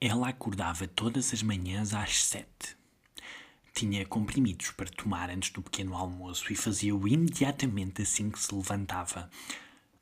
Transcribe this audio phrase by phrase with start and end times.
[0.00, 2.76] Ela acordava todas as manhãs às sete.
[3.74, 9.28] Tinha comprimidos para tomar antes do pequeno almoço e fazia-o imediatamente assim que se levantava.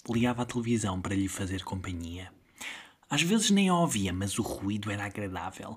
[0.07, 2.31] Ligava a televisão para lhe fazer companhia.
[3.09, 5.75] Às vezes nem a ouvia, mas o ruído era agradável.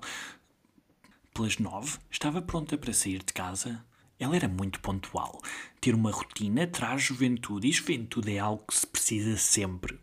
[1.32, 3.82] Pelas nove, estava pronta para sair de casa.
[4.18, 5.40] Ela era muito pontual.
[5.80, 9.98] Ter uma rotina traz juventude e juventude é algo que se precisa sempre.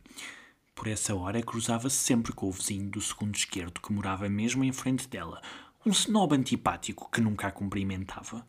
[0.78, 4.72] Por essa hora cruzava-se sempre com o vizinho do segundo esquerdo que morava mesmo em
[4.72, 5.42] frente dela,
[5.84, 8.48] um snob antipático que nunca a cumprimentava.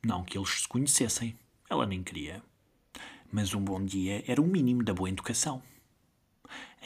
[0.00, 1.36] Não que eles se conhecessem,
[1.68, 2.40] ela nem queria.
[3.32, 5.60] Mas um bom dia era o mínimo da boa educação.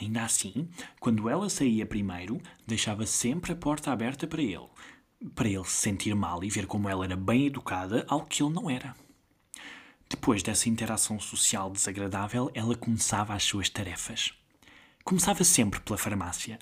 [0.01, 0.67] Ainda assim,
[0.99, 4.67] quando ela saía primeiro, deixava sempre a porta aberta para ele,
[5.35, 8.51] para ele se sentir mal e ver como ela era bem educada, algo que ele
[8.51, 8.95] não era.
[10.09, 14.40] Depois dessa interação social desagradável, ela começava as suas tarefas.
[15.03, 16.59] Começava sempre pela farmácia.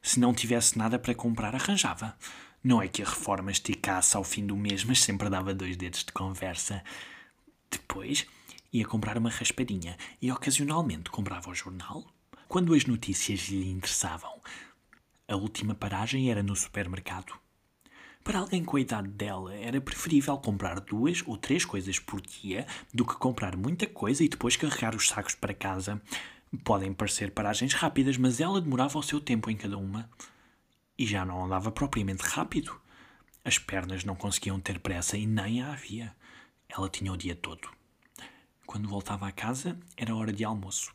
[0.00, 2.16] Se não tivesse nada para comprar, arranjava.
[2.62, 6.04] Não é que a reforma esticasse ao fim do mês, mas sempre dava dois dedos
[6.04, 6.82] de conversa.
[7.70, 8.26] Depois
[8.72, 12.04] ia comprar uma raspadinha e ocasionalmente comprava o jornal
[12.48, 14.40] quando as notícias lhe interessavam.
[15.28, 17.32] A última paragem era no supermercado.
[18.22, 22.66] Para alguém com a idade dela, era preferível comprar duas ou três coisas por dia
[22.92, 26.00] do que comprar muita coisa e depois carregar os sacos para casa.
[26.64, 30.08] Podem parecer paragens rápidas, mas ela demorava o seu tempo em cada uma.
[30.98, 32.80] E já não andava propriamente rápido.
[33.44, 36.14] As pernas não conseguiam ter pressa e nem a havia.
[36.68, 37.68] Ela tinha o dia todo.
[38.66, 40.94] Quando voltava a casa, era hora de almoço.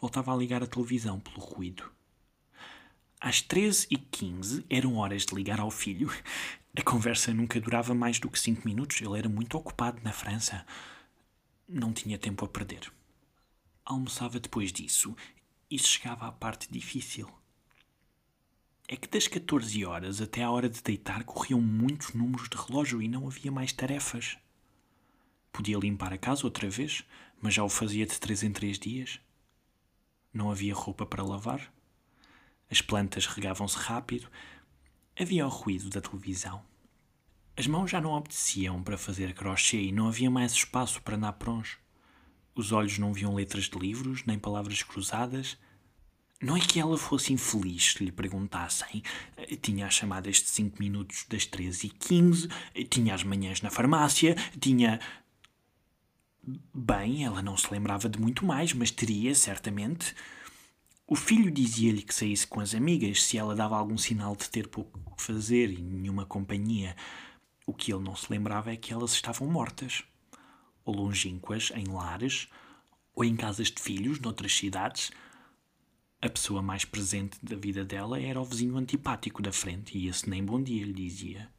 [0.00, 1.90] Voltava a ligar a televisão pelo ruído.
[3.20, 6.10] Às 13h15 eram horas de ligar ao filho.
[6.76, 9.00] A conversa nunca durava mais do que cinco minutos.
[9.00, 10.66] Ele era muito ocupado na França.
[11.68, 12.92] Não tinha tempo a perder.
[13.84, 15.14] Almoçava depois disso
[15.70, 17.30] e chegava à parte difícil.
[18.88, 23.02] É que das 14 horas até à hora de deitar corriam muitos números de relógio
[23.02, 24.38] e não havia mais tarefas.
[25.52, 27.04] Podia limpar a casa outra vez,
[27.42, 29.20] mas já o fazia de três em três dias.
[30.32, 31.72] Não havia roupa para lavar.
[32.70, 34.30] As plantas regavam-se rápido.
[35.18, 36.64] Havia o ruído da televisão.
[37.56, 41.83] As mãos já não obedeciam para fazer crochê e não havia mais espaço para naprons.
[42.54, 45.58] Os olhos não viam letras de livros, nem palavras cruzadas.
[46.40, 49.02] Não é que ela fosse infeliz se lhe perguntassem.
[49.60, 52.48] Tinha as chamadas de cinco minutos das 13 e 15,
[52.90, 55.00] tinha as manhãs na farmácia, tinha.
[56.74, 60.14] Bem, ela não se lembrava de muito mais, mas teria, certamente.
[61.06, 64.68] O filho dizia-lhe que saísse com as amigas se ela dava algum sinal de ter
[64.68, 66.94] pouco que fazer e nenhuma companhia.
[67.66, 70.04] O que ele não se lembrava é que elas estavam mortas,
[70.84, 72.48] ou longínquas, em lares,
[73.14, 75.10] ou em casas de filhos, noutras cidades.
[76.20, 80.28] A pessoa mais presente da vida dela era o vizinho antipático da frente, e esse
[80.28, 81.50] nem bom dia lhe dizia.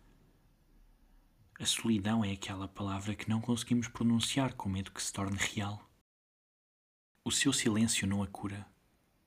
[1.58, 5.90] A solidão é aquela palavra que não conseguimos pronunciar com medo que se torne real.
[7.24, 8.68] O seu silêncio não a cura,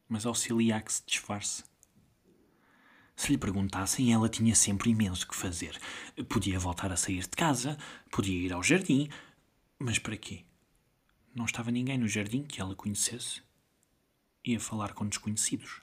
[0.09, 1.65] mas auxilia a que se disfarce.
[3.17, 5.77] Se lhe perguntassem, ela tinha sempre imenso que fazer.
[6.29, 7.77] Podia voltar a sair de casa,
[8.11, 9.09] podia ir ao jardim,
[9.79, 10.45] mas para quê?
[11.35, 13.43] Não estava ninguém no jardim que ela conhecesse.
[14.45, 15.83] Ia falar com desconhecidos.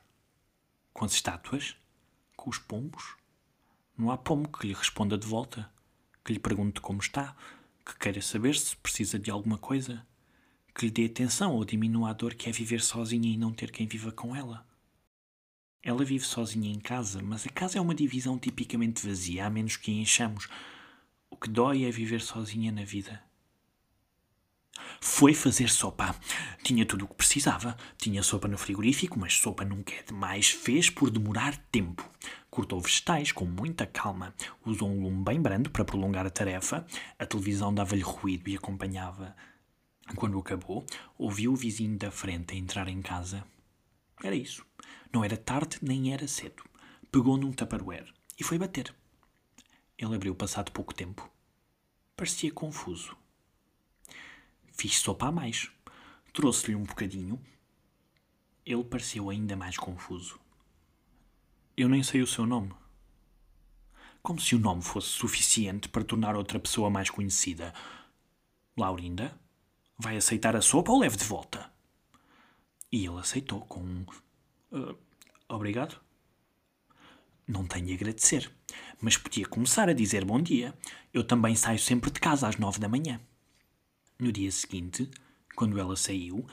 [0.93, 1.75] Com as estátuas?
[2.35, 3.15] Com os pombos?
[3.97, 5.73] Não há pombo que lhe responda de volta
[6.25, 7.37] que lhe pergunte como está,
[7.85, 10.05] que queira saber se precisa de alguma coisa,
[10.73, 13.71] que lhe dê atenção ou diminua a dor que é viver sozinha e não ter
[13.71, 14.67] quem viva com ela.
[15.83, 19.77] Ela vive sozinha em casa, mas a casa é uma divisão tipicamente vazia, a menos
[19.77, 20.49] que a enchamos.
[21.29, 23.23] O que dói é viver sozinha na vida.
[24.99, 26.15] Foi fazer sopa.
[26.63, 27.77] Tinha tudo o que precisava.
[27.97, 30.49] Tinha sopa no frigorífico, mas sopa nunca é demais.
[30.49, 32.09] Fez por demorar tempo.
[32.49, 34.33] Cortou vegetais com muita calma.
[34.65, 36.85] Usou um lume bem brando para prolongar a tarefa.
[37.19, 39.35] A televisão dava-lhe ruído e acompanhava.
[40.15, 40.85] Quando acabou,
[41.17, 43.43] ouviu o vizinho da frente entrar em casa.
[44.23, 44.65] Era isso.
[45.11, 46.63] Não era tarde nem era cedo.
[47.11, 48.93] Pegou num tupperware e foi bater.
[49.97, 51.29] Ele abriu passado pouco tempo.
[52.15, 53.15] Parecia confuso.
[54.77, 55.71] Fiz sopa a mais.
[56.33, 57.41] Trouxe-lhe um bocadinho.
[58.65, 60.39] Ele pareceu ainda mais confuso.
[61.77, 62.73] Eu nem sei o seu nome.
[64.21, 67.73] Como se o nome fosse suficiente para tornar outra pessoa mais conhecida.
[68.75, 69.39] Laurinda?
[69.97, 71.71] Vai aceitar a sopa ou leve de volta?
[72.91, 74.05] E ele aceitou com um.
[74.71, 74.97] Uh,
[75.47, 76.01] obrigado.
[77.47, 78.51] Não tenho a agradecer,
[78.99, 80.73] mas podia começar a dizer bom dia.
[81.13, 83.21] Eu também saio sempre de casa às nove da manhã.
[84.19, 85.09] No dia seguinte,
[85.55, 86.45] quando ela saiu,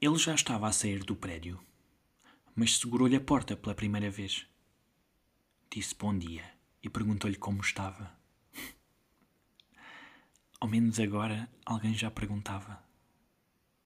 [0.00, 1.60] ele já estava a sair do prédio
[2.58, 4.44] mas segurou-lhe a porta pela primeira vez.
[5.72, 6.42] disse bom dia
[6.82, 8.12] e perguntou-lhe como estava.
[10.60, 12.82] Ao menos agora alguém já perguntava.